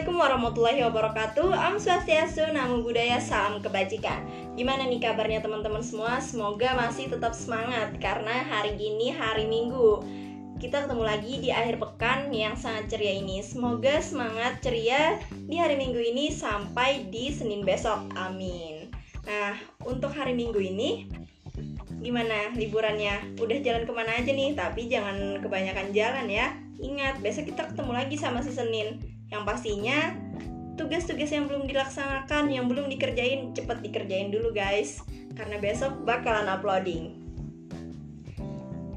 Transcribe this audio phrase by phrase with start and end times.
[0.00, 1.48] Assalamualaikum warahmatullahi wabarakatuh.
[1.52, 4.24] Am Swastiastu, Namo Buddhaya, Salam Kebajikan.
[4.56, 6.16] Gimana nih kabarnya teman-teman semua?
[6.24, 10.00] Semoga masih tetap semangat Karena hari ini hari Minggu.
[10.56, 13.44] Kita ketemu lagi di akhir pekan yang sangat ceria ini.
[13.44, 18.00] Semoga semangat ceria di hari Minggu ini sampai di Senin besok.
[18.16, 18.88] Amin.
[19.28, 19.52] Nah,
[19.84, 21.12] untuk hari Minggu ini
[22.00, 23.36] Gimana liburannya?
[23.36, 24.56] Udah jalan ke mana aja nih?
[24.56, 26.56] Tapi jangan kebanyakan jalan ya.
[26.80, 30.14] Ingat, besok kita ketemu lagi sama si Senin yang pastinya
[30.74, 35.02] tugas-tugas yang belum dilaksanakan, yang belum dikerjain, cepet dikerjain dulu guys.
[35.38, 37.20] Karena besok bakalan uploading.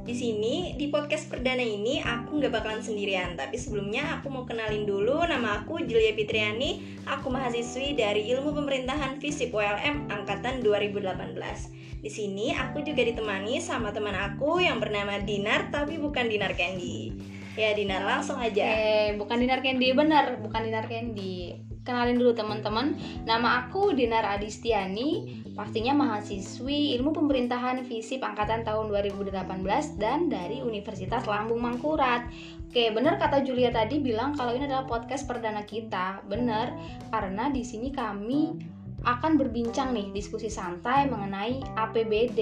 [0.03, 3.39] Di sini, di podcast perdana ini, aku nggak bakalan sendirian.
[3.39, 6.99] Tapi sebelumnya aku mau kenalin dulu, nama aku Julia Fitriani.
[7.07, 12.03] Aku mahasiswi dari Ilmu Pemerintahan FISIP ULM Angkatan 2018.
[12.03, 17.15] Di sini, aku juga ditemani sama teman aku yang bernama Dinar, tapi bukan Dinar Candy.
[17.53, 18.65] Ya Dinar langsung aja.
[18.65, 21.53] Eh, bukan Dinar Candy bener, bukan Dinar Candy.
[21.83, 22.95] Kenalin dulu teman-teman,
[23.27, 31.27] nama aku Dinar Adistiani, pastinya mahasiswi Ilmu Pemerintahan FISIP angkatan tahun 2018 dan dari Universitas
[31.27, 32.23] Lambung Mangkurat.
[32.71, 36.23] Oke, bener kata Julia tadi bilang kalau ini adalah podcast perdana kita.
[36.25, 36.71] Bener,
[37.11, 38.55] karena di sini kami
[39.03, 42.39] akan berbincang nih diskusi santai mengenai APBD.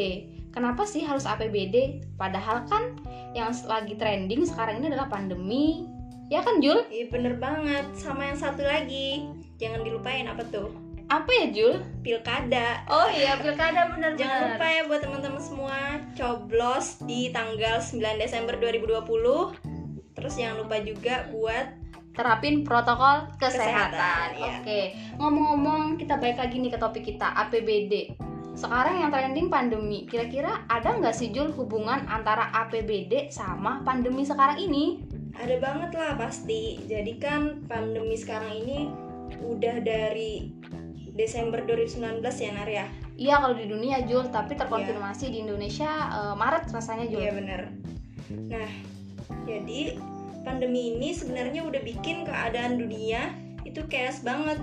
[0.52, 2.04] Kenapa sih harus APBD?
[2.20, 3.00] Padahal kan
[3.32, 5.88] yang lagi trending sekarang ini adalah pandemi.
[6.28, 6.88] Ya kan Jul?
[6.92, 7.88] Iya bener banget.
[7.96, 9.28] Sama yang satu lagi,
[9.60, 10.72] jangan dilupain apa tuh?
[11.12, 11.76] Apa ya Jul?
[12.04, 12.88] Pilkada.
[12.88, 15.78] Oh iya pilkada bener Jangan lupa ya buat teman-teman semua
[16.16, 19.04] coblos di tanggal 9 Desember 2020.
[20.16, 21.68] Terus jangan lupa juga buat
[22.16, 23.92] terapin protokol kesehatan.
[23.92, 24.54] Kesehatan, iya.
[24.60, 24.82] Oke,
[25.16, 28.16] ngomong-ngomong kita balik lagi nih ke topik kita APBD.
[28.62, 30.06] Sekarang yang trending pandemi.
[30.06, 35.02] Kira-kira ada nggak sih Jul hubungan antara APBD sama pandemi sekarang ini?
[35.42, 36.78] ada banget lah pasti.
[36.86, 38.92] Jadi kan pandemi sekarang ini
[39.42, 40.52] udah dari
[41.16, 42.86] Desember 2019 ya Nar ya?
[43.18, 47.22] Iya kalau di dunia Jul, tapi terkonfirmasi di Indonesia eh, Maret rasanya Jul.
[47.22, 47.62] Iya bener.
[48.32, 48.70] Nah,
[49.44, 50.00] jadi
[50.42, 53.34] pandemi ini sebenarnya udah bikin keadaan dunia
[53.66, 54.58] itu chaos banget.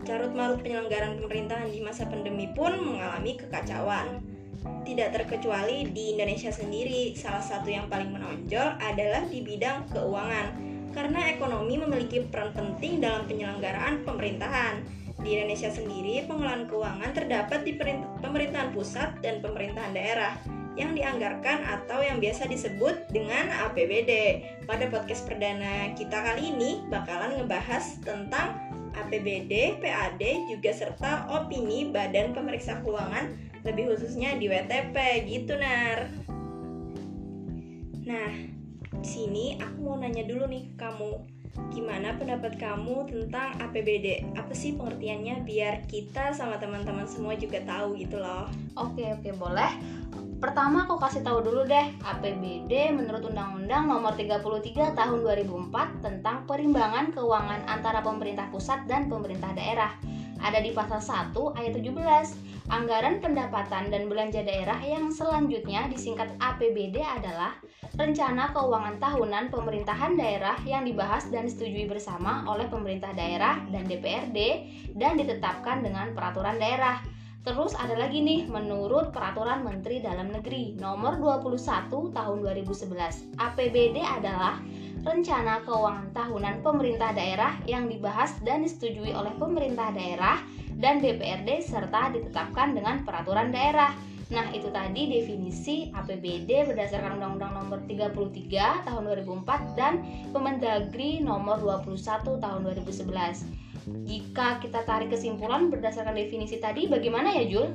[0.00, 4.24] Carut marut penyelenggaraan pemerintahan di masa pandemi pun mengalami kekacauan.
[4.60, 10.56] Tidak terkecuali di Indonesia sendiri, salah satu yang paling menonjol adalah di bidang keuangan.
[10.90, 14.82] Karena ekonomi memiliki peran penting dalam penyelenggaraan pemerintahan.
[15.20, 17.76] Di Indonesia sendiri, pengelolaan keuangan terdapat di
[18.24, 20.32] pemerintahan pusat dan pemerintahan daerah
[20.80, 24.42] yang dianggarkan atau yang biasa disebut dengan APBD.
[24.64, 32.34] Pada podcast perdana kita kali ini bakalan ngebahas tentang APBD, PAD, juga serta opini Badan
[32.34, 33.30] Pemeriksa Keuangan,
[33.62, 34.96] lebih khususnya di WTP
[35.28, 36.10] gitu, Nar.
[38.08, 38.30] Nah,
[39.04, 41.40] sini aku mau nanya dulu nih kamu.
[41.74, 44.22] Gimana pendapat kamu tentang APBD?
[44.38, 48.46] Apa sih pengertiannya biar kita sama teman-teman semua juga tahu gitu loh.
[48.78, 49.72] Oke oke boleh.
[50.40, 57.12] Pertama aku kasih tahu dulu deh APBD menurut Undang-Undang Nomor 33 Tahun 2004 tentang perimbangan
[57.12, 60.00] keuangan antara pemerintah pusat dan pemerintah daerah.
[60.40, 62.72] Ada di pasal 1 ayat 17.
[62.72, 67.60] Anggaran pendapatan dan belanja daerah yang selanjutnya disingkat APBD adalah
[68.00, 74.38] rencana keuangan tahunan pemerintahan daerah yang dibahas dan disetujui bersama oleh pemerintah daerah dan DPRD
[74.96, 77.19] dan ditetapkan dengan peraturan daerah.
[77.40, 83.32] Terus ada lagi nih menurut Peraturan Menteri Dalam Negeri Nomor 21 Tahun 2011.
[83.40, 84.60] APBD adalah
[85.00, 90.36] rencana keuangan tahunan pemerintah daerah yang dibahas dan disetujui oleh pemerintah daerah
[90.76, 93.96] dan DPRD serta ditetapkan dengan peraturan daerah.
[94.28, 100.04] Nah, itu tadi definisi APBD berdasarkan Undang-Undang Nomor 33 Tahun 2004 dan
[100.36, 103.69] Kemendagri Nomor 21 Tahun 2011.
[103.86, 107.68] Jika kita tarik kesimpulan berdasarkan definisi tadi, bagaimana ya Jul?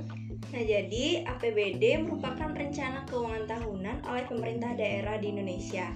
[0.54, 5.90] Nah, jadi APBD merupakan rencana keuangan tahunan oleh pemerintah daerah di Indonesia.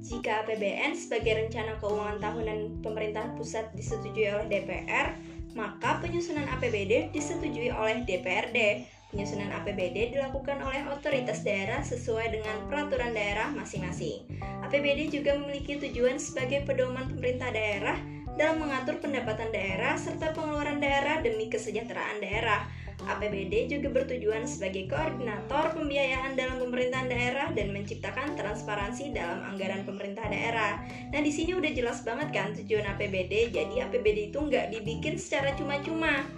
[0.00, 5.12] Jika APBN sebagai rencana keuangan tahunan pemerintah pusat disetujui oleh DPR,
[5.52, 8.88] maka penyusunan APBD disetujui oleh DPRD.
[9.12, 14.24] Penyusunan APBD dilakukan oleh otoritas daerah sesuai dengan peraturan daerah masing-masing.
[14.64, 17.98] APBD juga memiliki tujuan sebagai pedoman pemerintah daerah
[18.38, 22.68] dalam mengatur pendapatan daerah serta pengeluaran daerah demi kesejahteraan daerah.
[23.00, 30.28] APBD juga bertujuan sebagai koordinator pembiayaan dalam pemerintahan daerah dan menciptakan transparansi dalam anggaran pemerintah
[30.28, 30.84] daerah.
[31.08, 33.56] Nah, di sini udah jelas banget kan tujuan APBD.
[33.56, 36.28] Jadi APBD itu nggak dibikin secara cuma-cuma.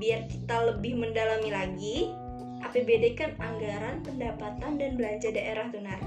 [0.00, 2.08] Biar kita lebih mendalami lagi,
[2.64, 6.00] APBD kan anggaran pendapatan dan belanja daerah tuh Nar.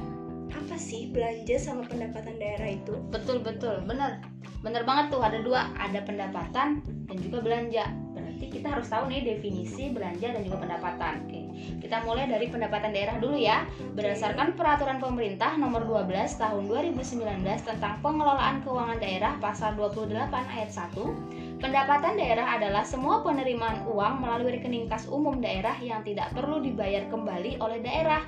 [0.53, 2.93] apa sih belanja sama pendapatan daerah itu?
[3.09, 4.21] Betul betul, bener,
[4.63, 7.83] bener banget tuh ada dua, ada pendapatan dan juga belanja.
[8.15, 11.27] Berarti kita harus tahu nih definisi belanja dan juga pendapatan.
[11.27, 11.41] Oke,
[11.83, 13.67] kita mulai dari pendapatan daerah dulu ya.
[13.93, 21.42] Berdasarkan peraturan pemerintah nomor 12 tahun 2019 tentang pengelolaan keuangan daerah pasal 28 ayat 1,
[21.63, 27.07] pendapatan daerah adalah semua penerimaan uang melalui rekening kas umum daerah yang tidak perlu dibayar
[27.07, 28.19] kembali oleh daerah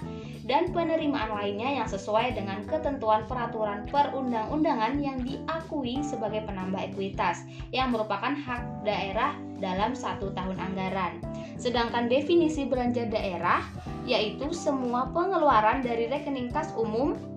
[0.47, 7.43] dan penerimaan lainnya yang sesuai dengan ketentuan peraturan perundang-undangan yang diakui sebagai penambah ekuitas
[7.75, 11.19] yang merupakan hak daerah dalam satu tahun anggaran.
[11.59, 13.67] Sedangkan definisi belanja daerah
[14.07, 17.34] yaitu semua pengeluaran dari rekening kas umum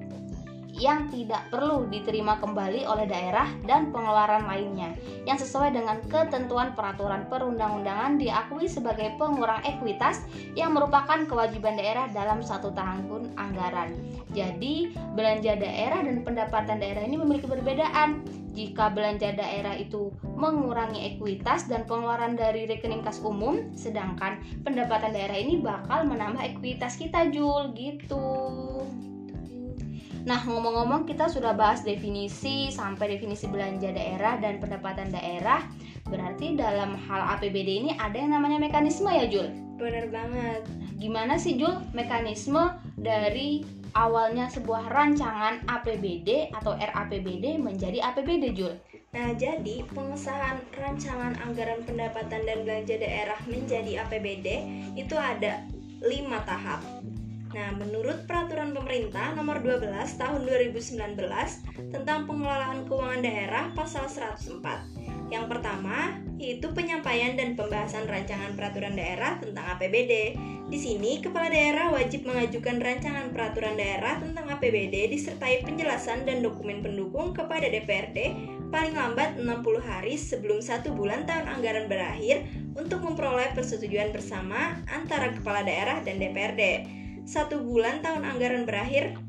[0.79, 4.95] yang tidak perlu diterima kembali oleh daerah dan pengeluaran lainnya
[5.27, 10.23] yang sesuai dengan ketentuan peraturan perundang-undangan diakui sebagai pengurang ekuitas
[10.55, 13.93] yang merupakan kewajiban daerah dalam satu tahun anggaran.
[14.33, 18.23] Jadi, belanja daerah dan pendapatan daerah ini memiliki perbedaan.
[18.59, 25.39] Jika belanja daerah itu mengurangi ekuitas dan pengeluaran dari rekening kas umum, sedangkan pendapatan daerah
[25.39, 28.27] ini bakal menambah ekuitas kita, Jul, gitu.
[30.29, 35.65] Nah, ngomong-ngomong kita sudah bahas definisi sampai definisi belanja daerah dan pendapatan daerah.
[36.05, 39.49] Berarti dalam hal APBD ini ada yang namanya mekanisme ya, Jul?
[39.81, 40.69] Bener banget.
[40.69, 43.65] Nah, gimana sih, Jul, mekanisme dari
[43.97, 48.77] awalnya sebuah rancangan APBD atau RAPBD menjadi APBD, Jul?
[49.17, 54.61] Nah, jadi pengesahan rancangan anggaran pendapatan dan belanja daerah menjadi APBD
[54.93, 55.65] itu ada
[56.05, 56.85] lima tahap.
[57.49, 59.89] Nah, menurut peraturan pemerintah nomor 12
[60.21, 61.17] tahun 2019
[61.89, 65.33] tentang pengelolaan keuangan daerah pasal 104.
[65.33, 70.37] Yang pertama, yaitu penyampaian dan pembahasan rancangan peraturan daerah tentang APBD.
[70.69, 76.85] Di sini, kepala daerah wajib mengajukan rancangan peraturan daerah tentang APBD disertai penjelasan dan dokumen
[76.85, 78.37] pendukung kepada DPRD
[78.69, 79.49] paling lambat 60
[79.81, 82.45] hari sebelum satu bulan tahun anggaran berakhir
[82.77, 86.98] untuk memperoleh persetujuan bersama antara kepala daerah dan DPRD
[87.29, 89.21] satu bulan tahun anggaran berakhir.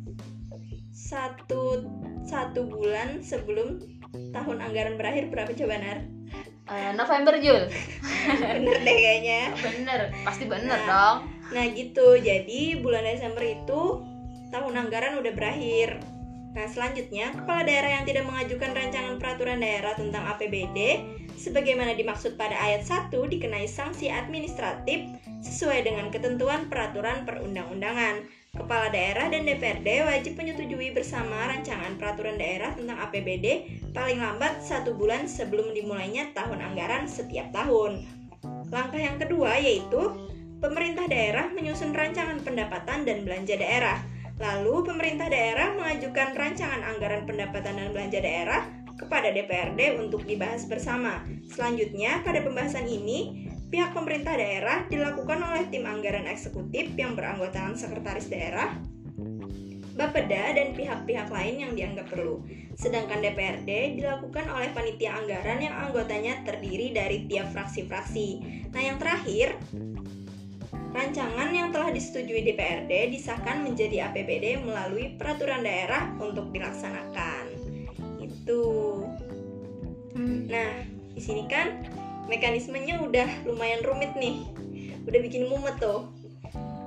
[0.96, 1.84] Satu
[2.24, 3.84] satu bulan sebelum
[4.31, 6.00] tahun anggaran berakhir berapa coba Nar?
[6.69, 7.68] Uh, November Jul.
[8.56, 9.51] Bener deh kayaknya.
[9.60, 11.18] Bener pasti bener nah, dong.
[11.51, 12.16] nah gitu.
[12.16, 14.00] Jadi bulan Desember itu
[14.56, 16.00] tahun anggaran udah berakhir.
[16.50, 21.06] Nah, selanjutnya, kepala daerah yang tidak mengajukan rancangan peraturan daerah tentang APBD
[21.38, 28.28] sebagaimana dimaksud pada ayat 1 dikenai sanksi administratif sesuai dengan ketentuan peraturan perundang-undangan.
[28.50, 34.98] Kepala daerah dan DPRD wajib menyetujui bersama rancangan peraturan daerah tentang APBD paling lambat satu
[34.98, 38.04] bulan sebelum dimulainya tahun anggaran setiap tahun.
[38.74, 44.02] Langkah yang kedua yaitu pemerintah daerah menyusun rancangan pendapatan dan belanja daerah.
[44.40, 48.62] Lalu pemerintah daerah mengajukan rancangan anggaran pendapatan dan belanja daerah
[49.00, 51.24] kepada DPRD untuk dibahas bersama.
[51.48, 58.27] Selanjutnya, pada pembahasan ini, pihak pemerintah daerah dilakukan oleh tim anggaran eksekutif yang beranggotakan sekretaris
[58.27, 58.74] daerah,
[60.00, 62.39] Bapeda dan pihak-pihak lain yang dianggap perlu.
[62.80, 68.39] Sedangkan DPRD dilakukan oleh panitia anggaran yang anggotanya terdiri dari tiap fraksi-fraksi.
[68.71, 69.60] Nah, yang terakhir,
[70.95, 77.44] rancangan yang telah disetujui DPRD disahkan menjadi APBD melalui peraturan daerah untuk dilaksanakan.
[78.23, 78.64] Itu.
[80.16, 80.47] Hmm.
[80.47, 81.99] Nah, di sini kan
[82.30, 84.45] mekanismenya udah lumayan rumit nih.
[85.09, 86.06] Udah bikin mumet tuh.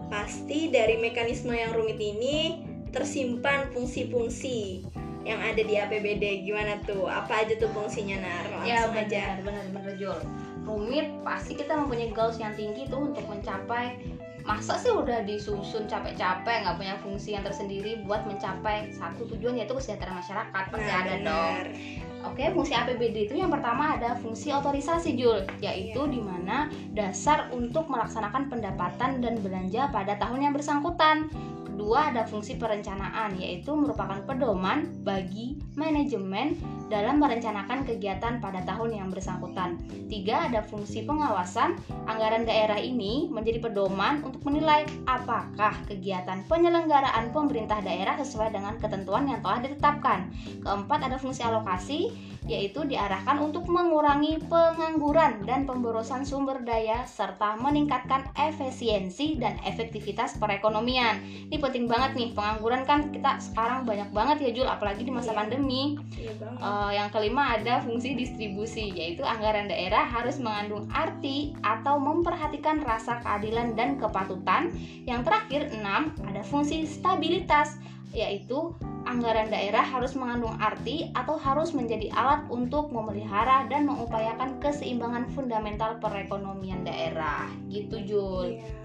[0.08, 2.62] Pasti dari mekanisme yang rumit ini
[2.94, 4.86] tersimpan fungsi-fungsi
[5.26, 7.10] yang ada di APBD gimana tuh?
[7.10, 8.46] Apa aja tuh fungsinya nar?
[8.62, 9.22] Ya benar aja.
[9.42, 10.18] benar benar Jul.
[10.62, 13.98] Rumit pasti kita mempunyai goals yang tinggi tuh untuk mencapai.
[14.42, 19.74] Masa sih udah disusun capek-capek nggak punya fungsi yang tersendiri buat mencapai satu tujuan yaitu
[19.78, 20.64] kesejahteraan masyarakat?
[20.74, 21.22] Pasti nah, ada bener.
[21.26, 27.50] dong Oke, fungsi APBD itu yang pertama ada fungsi otorisasi Jul, yaitu di mana dasar
[27.50, 31.26] untuk melaksanakan pendapatan dan belanja pada tahun yang bersangkutan.
[31.66, 36.54] Kedua ada fungsi perencanaan yaitu merupakan pedoman bagi manajemen
[36.92, 39.80] dalam merencanakan kegiatan pada tahun yang bersangkutan.
[40.12, 41.80] Tiga ada fungsi pengawasan.
[42.04, 49.24] Anggaran daerah ini menjadi pedoman untuk menilai apakah kegiatan penyelenggaraan pemerintah daerah sesuai dengan ketentuan
[49.24, 50.28] yang telah ditetapkan.
[50.60, 52.12] Keempat ada fungsi alokasi
[52.50, 61.22] yaitu diarahkan untuk mengurangi pengangguran dan pemborosan sumber daya serta meningkatkan efisiensi dan efektivitas perekonomian.
[61.22, 65.30] Ini penting banget nih pengangguran kan kita sekarang banyak banget ya Jul apalagi di masa
[65.30, 65.38] iya.
[65.38, 65.82] pandemi.
[66.18, 66.32] Iya
[66.62, 73.20] Uh, yang kelima ada fungsi distribusi yaitu anggaran daerah harus mengandung arti atau memperhatikan rasa
[73.20, 74.72] keadilan dan kepatutan.
[75.04, 77.76] Yang terakhir enam ada fungsi stabilitas
[78.16, 78.72] yaitu
[79.04, 85.96] anggaran daerah harus mengandung arti atau harus menjadi alat untuk memelihara dan mengupayakan keseimbangan fundamental
[86.00, 87.48] perekonomian daerah.
[87.68, 88.56] Gitu, Jul.
[88.56, 88.82] Iya.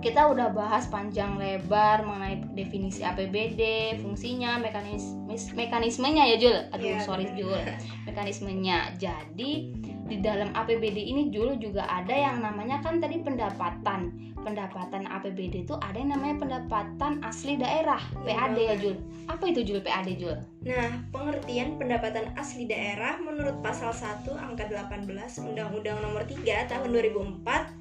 [0.00, 3.60] Kita udah bahas panjang lebar mengenai definisi APBD,
[4.00, 6.56] fungsinya, mekanis mis- mekanismenya ya, Jul.
[6.72, 7.28] Aduh, Iya, sorry.
[7.36, 7.60] Jul.
[8.08, 8.96] Mekanismenya.
[8.96, 9.76] Jadi,
[10.10, 14.32] di dalam APBD ini Jul juga ada yang namanya kan tadi pendapatan.
[14.40, 18.74] Pendapatan APBD itu ada yang namanya pendapatan asli daerah, Iya PAD ya.
[18.80, 18.96] Jul.
[19.28, 20.32] Apa itu Jul PAD, Jul?
[20.64, 25.04] Nah, pengertian pendapatan asli daerah menurut pasal 1 angka 18
[25.44, 27.79] Undang-Undang Nomor 3 Tahun 2004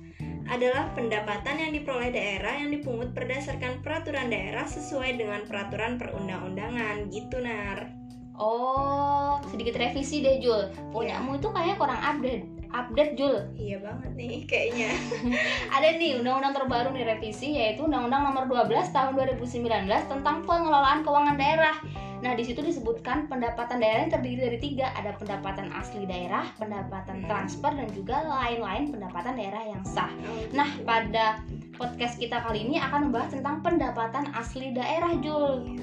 [0.49, 7.37] adalah pendapatan yang diperoleh daerah yang dipungut berdasarkan peraturan daerah sesuai dengan peraturan perundang-undangan gitu
[7.39, 7.93] nar.
[8.39, 10.71] Oh, sedikit revisi deh, Jul.
[10.95, 12.47] Punyamu itu kayaknya kurang update.
[12.71, 13.35] Update, Jul.
[13.59, 14.95] Iya banget nih kayaknya.
[15.75, 21.35] Ada nih undang-undang terbaru nih revisi yaitu Undang-Undang Nomor 12 Tahun 2019 tentang pengelolaan keuangan
[21.35, 21.75] daerah.
[22.19, 27.23] Nah, di situ disebutkan pendapatan daerah yang terdiri dari tiga, ada pendapatan asli daerah, pendapatan
[27.23, 27.27] Hmm.
[27.31, 30.11] transfer, dan juga lain-lain pendapatan daerah yang sah.
[30.51, 31.39] Nah, pada
[31.79, 35.79] podcast kita kali ini akan membahas tentang pendapatan asli daerah, Jul.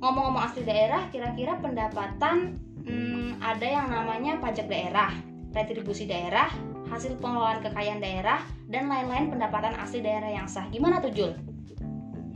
[0.00, 2.56] Ngomong-ngomong asli daerah, kira-kira pendapatan
[2.88, 5.12] hmm, ada yang namanya pajak daerah,
[5.52, 6.48] retribusi daerah,
[6.88, 8.40] hasil pengelolaan kekayaan daerah,
[8.72, 10.64] dan lain-lain pendapatan asli daerah yang sah.
[10.72, 11.32] Gimana tuh, Jul?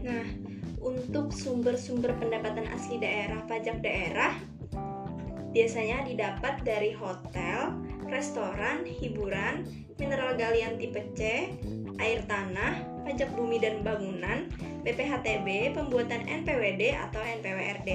[0.04, 0.51] Nah,
[0.82, 4.34] untuk sumber-sumber pendapatan asli daerah pajak daerah
[5.52, 7.76] biasanya didapat dari hotel,
[8.08, 9.68] restoran, hiburan,
[10.00, 11.52] mineral galian tipe C,
[12.00, 14.48] air tanah, pajak bumi dan bangunan,
[14.82, 17.90] BPHTB, pembuatan NPWD atau NPWRD.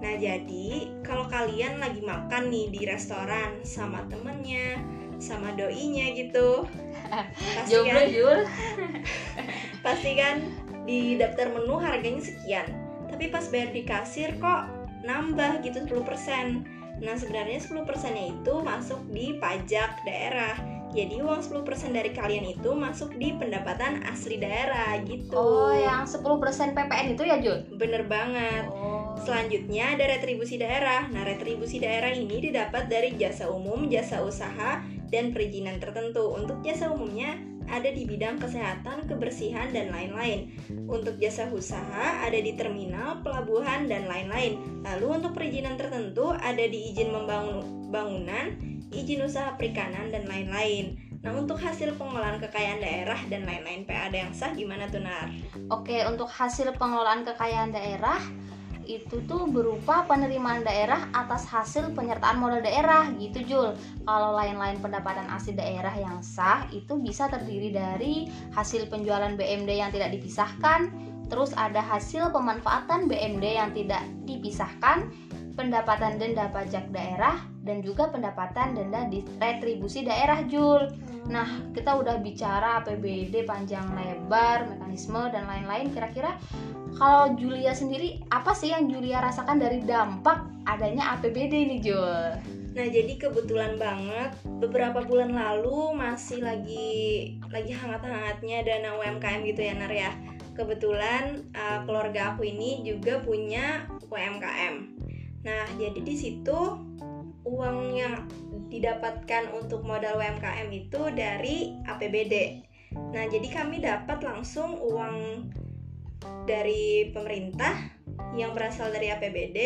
[0.00, 4.80] Nah, jadi kalau kalian lagi makan nih di restoran sama temennya,
[5.20, 6.64] sama doinya gitu,
[7.58, 8.40] pasti Jomblo, kan?
[9.84, 10.44] Pasti kan
[10.84, 12.66] di daftar menu harganya sekian
[13.10, 14.70] tapi pas bayar di kasir kok
[15.04, 20.56] nambah gitu 10% nah sebenarnya 10% nya itu masuk di pajak daerah
[20.90, 26.74] jadi uang 10% dari kalian itu masuk di pendapatan asli daerah gitu Oh, yang 10%
[26.74, 27.62] PPN itu ya, Jul?
[27.78, 29.00] bener banget Oh.
[29.20, 31.04] Selanjutnya ada retribusi daerah.
[31.12, 34.80] Nah, retribusi daerah ini didapat dari jasa umum, jasa usaha,
[35.12, 36.32] dan perizinan tertentu.
[36.32, 37.36] Untuk jasa umumnya
[37.70, 40.50] ada di bidang kesehatan, kebersihan, dan lain-lain.
[40.90, 44.82] Untuk jasa usaha ada di terminal, pelabuhan, dan lain-lain.
[44.82, 48.58] Lalu untuk perizinan tertentu ada di izin membangun bangunan,
[48.90, 50.98] izin usaha perikanan, dan lain-lain.
[51.20, 55.28] Nah, untuk hasil pengolahan kekayaan daerah dan lain-lain PAD yang sah gimana tuh, Nar?
[55.68, 58.16] Oke, untuk hasil pengelolaan kekayaan daerah
[58.98, 63.68] itu tuh berupa penerimaan daerah atas hasil penyertaan modal daerah gitu Jul.
[64.02, 69.94] Kalau lain-lain pendapatan asli daerah yang sah itu bisa terdiri dari hasil penjualan BMD yang
[69.94, 70.90] tidak dipisahkan,
[71.30, 75.06] terus ada hasil pemanfaatan BMD yang tidak dipisahkan,
[75.54, 80.88] pendapatan denda pajak daerah dan juga pendapatan denda di retribusi daerah Jul.
[81.28, 85.92] Nah, kita udah bicara APBD panjang lebar, mekanisme dan lain-lain.
[85.92, 86.40] Kira-kira
[86.96, 92.24] kalau Julia sendiri apa sih yang Julia rasakan dari dampak adanya APBD nih, Jul?
[92.70, 94.30] Nah, jadi kebetulan banget
[94.62, 96.88] beberapa bulan lalu masih lagi
[97.50, 100.14] lagi hangat-hangatnya dana UMKM gitu ya, Nar ya.
[100.54, 104.74] Kebetulan uh, keluarga aku ini juga punya UMKM.
[105.42, 106.58] Nah, jadi di situ
[107.42, 108.28] uang yang
[108.70, 112.62] didapatkan untuk modal UMKM itu dari APBD.
[112.94, 115.48] Nah, jadi kami dapat langsung uang
[116.44, 117.76] dari pemerintah
[118.36, 119.58] yang berasal dari APBD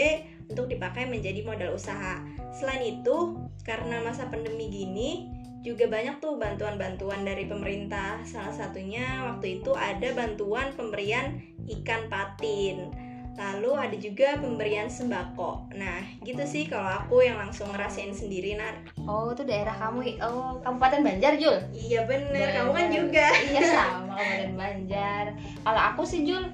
[0.48, 2.20] untuk dipakai menjadi modal usaha.
[2.54, 5.28] Selain itu, karena masa pandemi gini,
[5.64, 8.20] juga banyak tuh bantuan-bantuan dari pemerintah.
[8.28, 11.40] Salah satunya waktu itu ada bantuan pemberian
[11.80, 12.92] ikan patin.
[13.34, 15.74] Lalu ada juga pemberian sembako.
[15.74, 18.78] Nah, gitu sih kalau aku yang langsung ngerasain sendiri, Nar.
[19.04, 20.22] Oh, itu daerah kamu.
[20.22, 21.58] Oh, Kabupaten Banjar, Jul.
[21.74, 22.94] Iya bener, kamu kan Bener.
[22.94, 23.26] juga.
[23.50, 25.24] Iya sama Kabupaten Banjar.
[25.66, 26.46] Kalau aku sih Jul,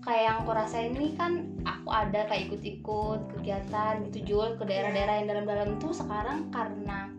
[0.00, 5.14] kayak yang aku rasain ini kan aku ada kayak ikut-ikut kegiatan gitu Jul ke daerah-daerah
[5.20, 7.12] yang dalam-dalam tuh sekarang karena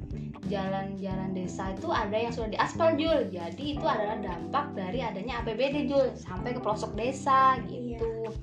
[0.49, 3.31] jalan-jalan desa itu ada yang sudah diaspal Jul.
[3.31, 8.33] Jadi itu adalah dampak dari adanya APBD Jul sampai ke pelosok desa gitu.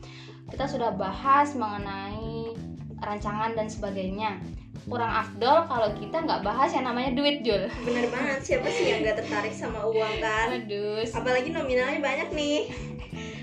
[0.48, 2.56] Kita sudah bahas mengenai
[2.98, 4.40] rancangan dan sebagainya.
[4.88, 7.68] Kurang afdol kalau kita nggak bahas yang namanya duit Jul.
[7.84, 10.56] Bener banget, siapa sih yang gak tertarik sama uang kan?
[10.56, 12.72] Aduh, Apalagi nominalnya banyak nih.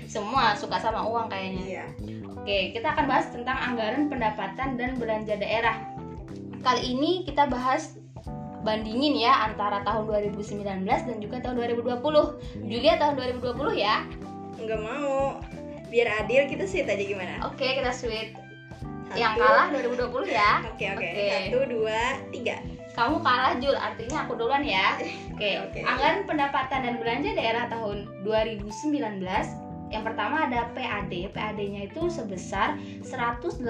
[0.06, 1.64] semua suka sama uang kayaknya.
[1.66, 1.84] Iya.
[2.30, 5.76] Oke, kita akan bahas tentang anggaran pendapatan dan belanja daerah.
[6.62, 7.98] Kali ini kita bahas
[8.62, 12.66] bandingin ya antara tahun 2019 dan juga tahun 2020.
[12.66, 14.02] Julia tahun 2020 ya.
[14.58, 15.38] Nggak mau.
[15.88, 18.34] Biar adil kita sweet aja gimana Oke, kita sweet.
[19.06, 19.22] Satu.
[19.22, 20.52] Yang kalah 2020 ya.
[20.74, 21.28] oke oke Oke.
[21.30, 22.00] satu dua
[22.34, 22.56] tiga
[22.96, 24.96] Kamu kalah Jul, artinya aku duluan ya.
[25.36, 25.84] Oke, Oke.
[25.84, 29.20] anggaran pendapatan dan belanja daerah tahun 2019
[29.86, 32.74] yang pertama ada PAD, PAD-nya itu sebesar
[33.06, 33.62] 185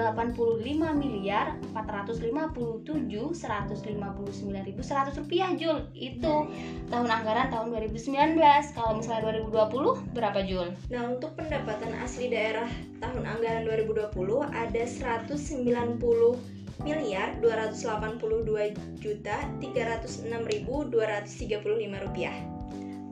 [0.97, 5.85] miliar 457 159.100 rupiah Jul.
[5.93, 6.49] Itu
[6.89, 8.73] tahun anggaran tahun 2019.
[8.73, 10.73] Kalau misalnya 2020 berapa Jul?
[10.89, 12.65] Nah, untuk pendapatan asli daerah
[12.97, 14.09] tahun anggaran 2020
[14.49, 22.37] ada 190 miliar 282 juta 306.235 rupiah.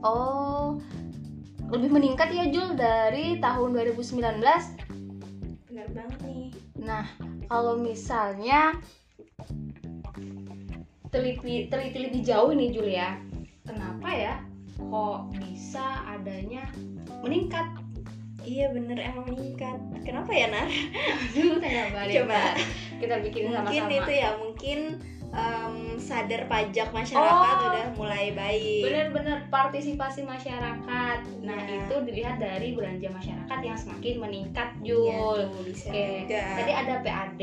[0.04, 0.76] Oh,
[1.66, 4.22] lebih meningkat ya Jul dari tahun 2019.
[5.70, 6.48] Benar banget nih.
[6.78, 7.04] Nah,
[7.50, 8.78] kalau misalnya
[11.10, 13.18] teliti teliti lebih jauh nih Jul ya,
[13.66, 14.34] kenapa ya
[14.76, 16.68] kok bisa adanya
[17.24, 17.66] meningkat?
[18.46, 19.78] Iya bener emang meningkat.
[20.06, 20.70] Kenapa ya Nar?
[20.70, 22.54] Aduh, kenapa deh, Coba.
[23.02, 23.98] Kita bikin Mungkin sama-sama.
[24.06, 24.78] itu ya mungkin
[25.30, 27.66] em, sadar pajak masyarakat Oh.
[27.68, 28.82] udah mulai baik.
[28.82, 31.18] Bener-bener partisipasi masyarakat.
[31.40, 31.82] Nah, Iya.
[31.82, 35.40] itu dilihat dari belanja masyarakat yang semakin meningkat, Iya Jul.
[35.64, 36.42] bisa Oke, juga.
[36.54, 37.42] tadi ada PAD.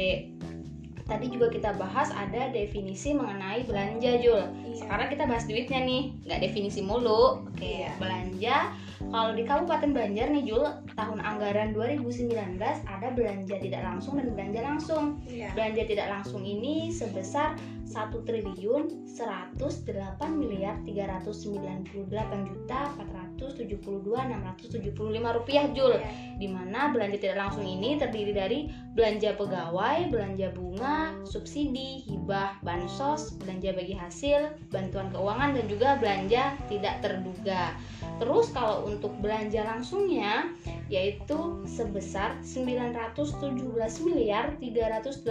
[1.04, 4.40] Tadi juga kita bahas ada definisi mengenai belanja, Jul.
[4.40, 4.76] Iya.
[4.80, 7.44] Sekarang kita bahas duitnya nih, nggak definisi mulu.
[7.46, 7.92] Oke, Iya.
[8.00, 8.72] belanja.
[9.04, 12.56] Kalau di Kabupaten Banjar nih, Jul, tahun anggaran 2019
[12.88, 15.20] ada belanja tidak langsung dan belanja langsung.
[15.28, 15.52] Iya.
[15.52, 17.60] Belanja tidak langsung ini sebesar
[17.94, 26.10] 1 triliun 108 miliar 398 juta 472 675 rupiah Jul Iya.
[26.40, 28.60] di mana belanja tidak langsung ini terdiri dari
[28.94, 36.58] belanja pegawai, belanja bunga, subsidi, hibah, bansos, belanja bagi hasil, bantuan keuangan dan juga belanja
[36.70, 37.74] tidak terduga.
[38.22, 40.54] Terus kalau untuk belanja langsungnya
[40.94, 43.58] yaitu sebesar 917
[44.06, 45.26] miliar 387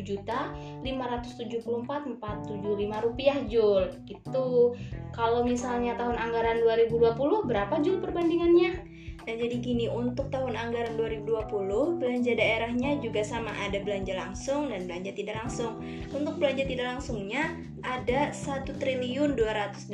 [0.00, 0.48] juta
[0.80, 3.92] 574 475 rupiah Jul.
[4.08, 4.72] Itu
[5.12, 7.03] kalau misalnya tahun anggaran 2020
[7.44, 8.94] berapa Jul perbandingannya?
[9.24, 14.84] Nah, jadi gini, untuk tahun anggaran 2020, belanja daerahnya juga sama ada belanja langsung dan
[14.84, 15.80] belanja tidak langsung.
[16.12, 19.88] Untuk belanja tidak langsungnya ada 1 triliun 225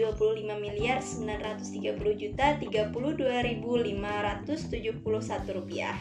[0.58, 1.62] miliar 930
[2.18, 5.94] juta 32.571 rupiah.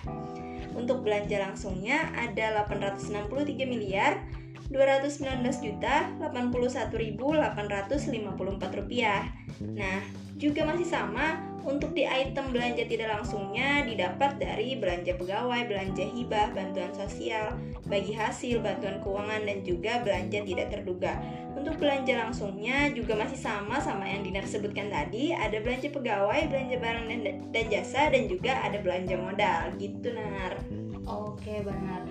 [0.73, 3.29] Untuk belanja langsungnya ada 863
[3.69, 4.25] miliar
[4.73, 5.21] 219
[5.61, 9.29] juta 81.854 rupiah.
[9.61, 10.01] Nah,
[10.39, 16.55] juga masih sama untuk di item belanja tidak langsungnya didapat dari belanja pegawai, belanja hibah,
[16.55, 21.19] bantuan sosial, bagi hasil, bantuan keuangan dan juga belanja tidak terduga.
[21.59, 26.75] Untuk belanja langsungnya juga masih sama sama yang Dinar sebutkan tadi, ada belanja pegawai, belanja
[26.79, 27.19] barang dan,
[27.51, 30.55] dan jasa dan juga ada belanja modal gitu Nar.
[31.03, 32.07] Oke benar.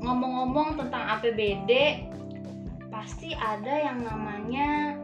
[0.00, 1.70] Ngomong-ngomong tentang APBD,
[2.88, 4.96] pasti ada yang namanya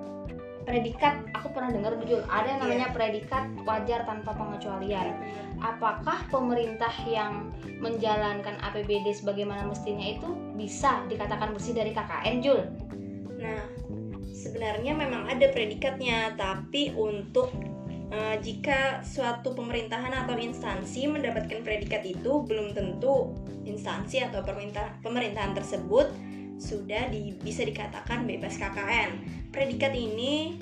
[0.68, 1.24] predikat.
[1.33, 5.16] Aku pernah dengar Jul, ada yang namanya predikat wajar tanpa pengecualian.
[5.64, 7.48] Apakah pemerintah yang
[7.81, 10.28] menjalankan APBD sebagaimana mestinya itu
[10.61, 12.61] bisa dikatakan bersih dari KKN, Jul?
[13.40, 13.64] Nah,
[14.37, 17.48] sebenarnya memang ada predikatnya, tapi untuk
[18.12, 23.33] eh, jika suatu pemerintahan atau instansi mendapatkan predikat itu belum tentu
[23.64, 26.09] instansi atau pemerintah pemerintahan tersebut
[26.59, 29.11] sudah di- bisa dikatakan bebas KKN.
[29.55, 30.59] Predikat ini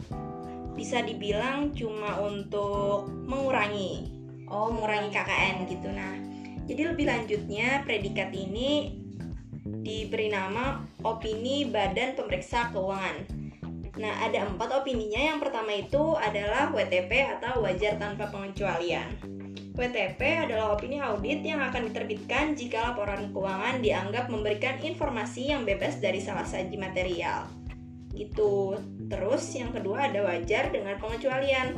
[0.76, 5.90] bisa dibilang cuma untuk mengurangi Oh, mengurangi KKN gitu.
[5.90, 6.14] Nah,
[6.70, 8.94] jadi lebih lanjutnya predikat ini
[9.66, 13.26] diberi nama opini Badan Pemeriksa Keuangan.
[13.98, 15.18] Nah, ada empat opininya.
[15.18, 19.35] Yang pertama itu adalah WTP atau wajar tanpa pengecualian.
[19.76, 26.00] WTP adalah opini audit yang akan diterbitkan jika laporan keuangan dianggap memberikan informasi yang bebas
[26.00, 27.44] dari salah saji material.
[28.16, 28.80] Gitu.
[29.12, 31.76] Terus yang kedua ada wajar dengan pengecualian.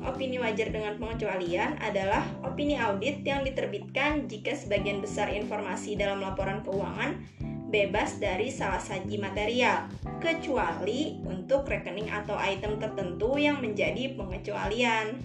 [0.00, 6.64] Opini wajar dengan pengecualian adalah opini audit yang diterbitkan jika sebagian besar informasi dalam laporan
[6.64, 7.18] keuangan
[7.70, 9.86] bebas dari salah saji material,
[10.18, 15.18] kecuali untuk rekening atau item tertentu yang menjadi pengecualian.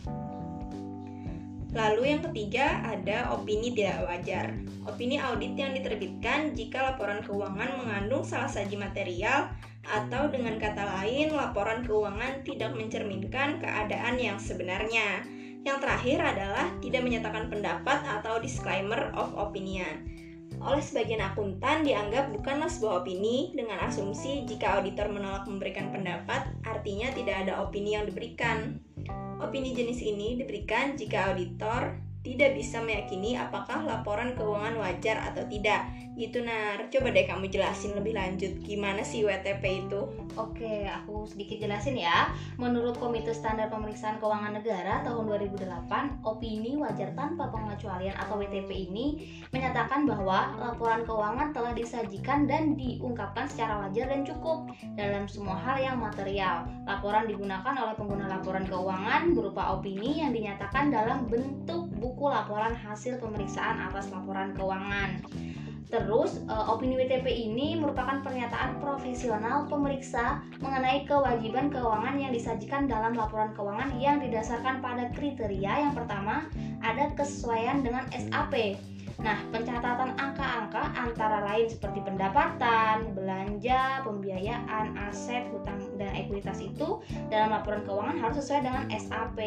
[1.75, 4.55] Lalu yang ketiga ada opini tidak wajar.
[4.88, 9.51] Opini audit yang diterbitkan jika laporan keuangan mengandung salah saji material
[9.83, 15.27] atau dengan kata lain laporan keuangan tidak mencerminkan keadaan yang sebenarnya.
[15.67, 20.07] Yang terakhir adalah tidak menyatakan pendapat atau disclaimer of opinion.
[20.63, 27.11] Oleh sebagian akuntan dianggap bukanlah sebuah opini dengan asumsi jika auditor menolak memberikan pendapat, artinya
[27.11, 28.79] tidak ada opini yang diberikan.
[29.41, 35.85] Opini jenis ini diberikan jika auditor tidak bisa meyakini apakah laporan keuangan wajar atau tidak.
[36.15, 39.99] Gitu Nar, coba deh kamu jelasin lebih lanjut gimana sih WTP itu?
[40.39, 42.31] Oke, aku sedikit jelasin ya.
[42.55, 49.27] Menurut Komite Standar Pemeriksaan Keuangan Negara tahun 2008, opini wajar tanpa pengecualian atau WTP ini
[49.51, 55.83] menyatakan bahwa laporan keuangan telah disajikan dan diungkapkan secara wajar dan cukup dalam semua hal
[55.83, 56.63] yang material.
[56.88, 63.19] Laporan digunakan oleh pengguna laporan keuangan berupa opini yang dinyatakan dalam bentuk buku laporan hasil
[63.19, 65.19] pemeriksaan atas laporan keuangan.
[65.86, 73.13] Terus, uh, opini WTP ini merupakan pernyataan profesional pemeriksa mengenai kewajiban keuangan yang disajikan dalam
[73.13, 76.49] laporan keuangan yang didasarkan pada kriteria yang pertama
[76.82, 78.75] ada kesesuaian dengan SAP.
[79.23, 86.99] Nah, pencatatan angka-angka antara lain seperti pendapatan, belanja, pembiayaan, aset, hutang, dan ekuitas itu
[87.32, 89.39] dalam laporan keuangan harus sesuai dengan SAP.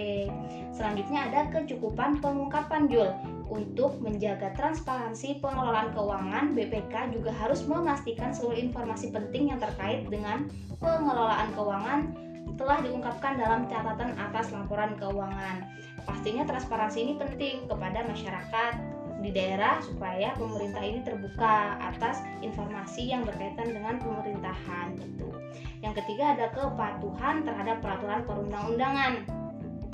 [0.73, 3.13] Selanjutnya ada kecukupan pengungkapan Jul.
[3.49, 10.49] Untuk menjaga transparansi pengelolaan keuangan, BPK juga harus memastikan seluruh informasi penting yang terkait dengan
[10.81, 12.01] pengelolaan keuangan
[12.59, 15.65] telah diungkapkan dalam catatan atas laporan keuangan.
[16.05, 18.73] Pastinya transparansi ini penting kepada masyarakat
[19.19, 25.29] di daerah supaya pemerintah ini terbuka atas informasi yang berkaitan dengan pemerintahan gitu.
[25.83, 29.27] Yang ketiga ada kepatuhan terhadap peraturan perundang-undangan.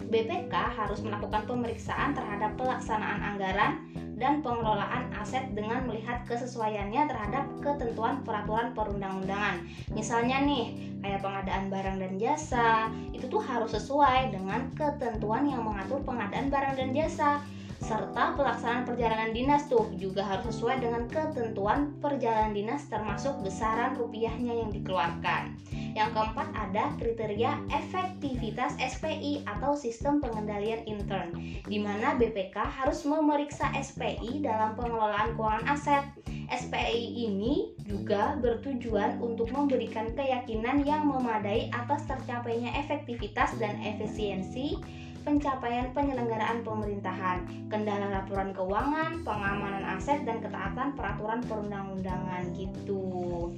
[0.04, 3.80] BPK harus melakukan pemeriksaan terhadap pelaksanaan anggaran
[4.14, 9.64] dan pengelolaan aset dengan melihat kesesuaiannya terhadap ketentuan peraturan perundang-undangan.
[9.90, 15.98] Misalnya nih, kayak pengadaan barang dan jasa, itu tuh harus sesuai dengan ketentuan yang mengatur
[16.06, 17.42] pengadaan barang dan jasa
[17.82, 24.54] serta pelaksanaan perjalanan dinas tuh juga harus sesuai dengan ketentuan perjalanan dinas termasuk besaran rupiahnya
[24.62, 25.58] yang dikeluarkan.
[25.94, 31.34] Yang keempat ada kriteria efektivitas SPI atau sistem pengendalian intern,
[31.66, 36.04] di mana BPK harus memeriksa SPI dalam pengelolaan keuangan aset.
[36.44, 44.76] SPI ini juga bertujuan untuk memberikan keyakinan yang memadai atas tercapainya efektivitas dan efisiensi
[45.24, 53.50] pencapaian penyelenggaraan pemerintahan, kendala laporan keuangan, pengamanan aset, dan ketaatan peraturan perundang-undangan gitu.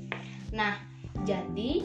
[0.54, 0.78] Nah,
[1.26, 1.82] jadi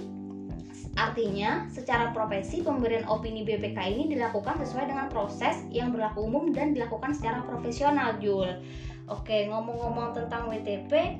[0.93, 6.77] artinya secara profesi pemberian opini BPK ini dilakukan sesuai dengan proses yang berlaku umum dan
[6.77, 8.61] dilakukan secara profesional, Jul.
[9.09, 11.19] Oke, ngomong-ngomong tentang WTP,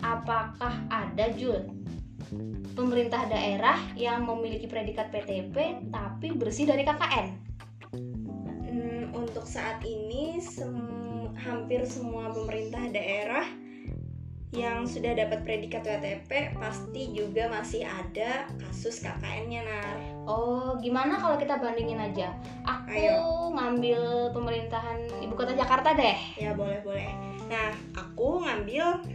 [0.00, 1.68] apakah ada Jul
[2.78, 7.49] pemerintah daerah yang memiliki predikat PTP tapi bersih dari KKN?
[9.30, 10.74] Untuk saat ini sem
[11.38, 13.46] hampir semua pemerintah daerah
[14.50, 19.96] yang sudah dapat predikat WTP pasti juga masih ada kasus KKN-nya Nar.
[20.26, 22.34] Oh, gimana kalau kita bandingin aja?
[22.66, 23.54] Aku Ayo.
[23.54, 26.18] ngambil pemerintahan ibu kota Jakarta deh.
[26.34, 27.14] Ya boleh boleh.
[27.46, 29.06] Nah, aku ngambil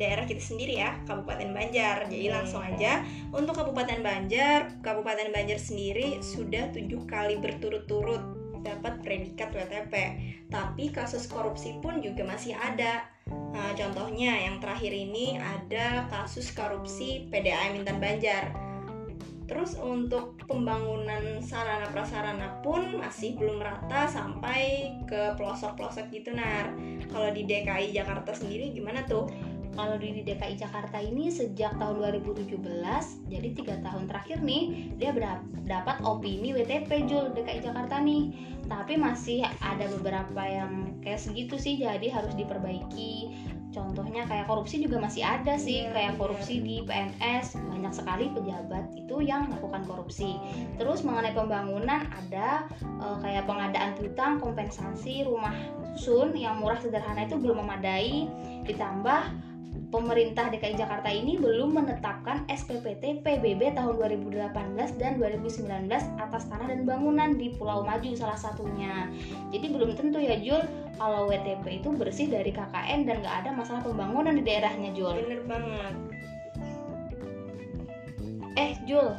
[0.00, 2.08] daerah kita sendiri ya, Kabupaten Banjar.
[2.08, 3.04] Jadi langsung aja
[3.36, 9.94] untuk Kabupaten Banjar, Kabupaten Banjar sendiri sudah tujuh kali berturut-turut dapat predikat WTP.
[10.48, 13.06] Tapi kasus korupsi pun juga masih ada.
[13.28, 18.68] Nah, contohnya yang terakhir ini ada kasus korupsi PDAM Intan Banjar.
[19.48, 26.76] Terus untuk pembangunan sarana prasarana pun masih belum rata sampai ke pelosok-pelosok gitu nar.
[27.08, 29.24] Kalau di DKI Jakarta sendiri gimana tuh?
[29.76, 32.58] Kalau di DKI Jakarta ini sejak tahun 2017
[33.28, 35.12] jadi tiga tahun terakhir nih dia
[35.68, 38.32] dapat opini WTP Jul DKI Jakarta nih.
[38.68, 43.32] Tapi masih ada beberapa yang kayak segitu sih jadi harus diperbaiki.
[43.68, 46.64] Contohnya kayak korupsi juga masih ada sih yeah, kayak korupsi yeah.
[46.64, 50.40] di PNS banyak sekali pejabat itu yang melakukan korupsi.
[50.80, 52.64] Terus mengenai pembangunan ada
[52.98, 55.52] uh, kayak pengadaan piutang kompensasi rumah
[56.00, 58.26] susun yang murah sederhana itu belum memadai
[58.64, 59.47] ditambah
[59.88, 65.88] pemerintah DKI Jakarta ini belum menetapkan SPPT PBB tahun 2018 dan 2019
[66.20, 69.08] atas tanah dan bangunan di Pulau Maju salah satunya.
[69.48, 70.60] Jadi belum tentu ya Jul
[71.00, 75.24] kalau WTP itu bersih dari KKN dan nggak ada masalah pembangunan di daerahnya Jul.
[75.24, 75.94] Bener banget.
[78.58, 79.14] Eh Jul,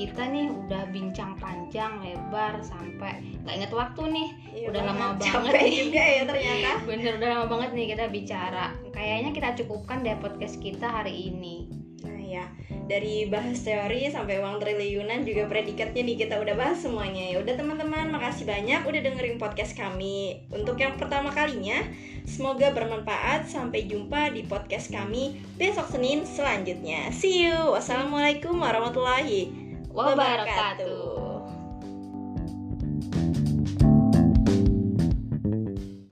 [0.00, 4.28] kita nih udah bincang panjang lebar sampai nggak inget waktu nih.
[4.56, 4.96] Iya udah banget.
[4.96, 6.70] lama banget juga ya ternyata.
[6.88, 8.64] Bener udah lama banget nih kita bicara.
[8.96, 11.68] Kayaknya kita cukupkan deh podcast kita hari ini.
[12.00, 12.44] Nah ya
[12.88, 17.44] dari bahas teori sampai uang triliunan juga predikatnya nih kita udah bahas semuanya ya.
[17.44, 20.48] Udah teman-teman makasih banyak udah dengerin podcast kami.
[20.48, 21.76] Untuk yang pertama kalinya
[22.24, 23.52] semoga bermanfaat.
[23.52, 27.12] Sampai jumpa di podcast kami besok Senin selanjutnya.
[27.12, 27.76] See you.
[27.76, 29.69] Wassalamualaikum warahmatullahi
[30.06, 31.19] wabarakatuh.